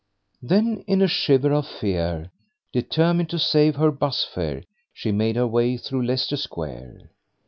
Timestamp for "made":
5.11-5.35